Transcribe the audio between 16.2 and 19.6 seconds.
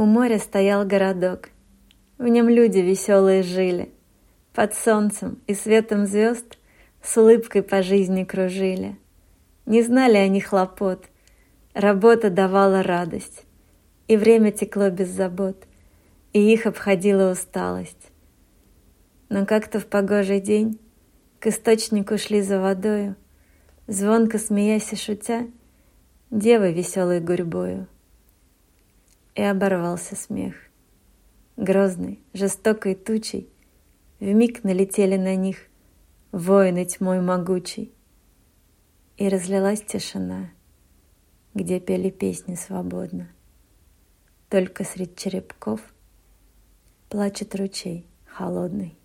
и их обходила усталость. Но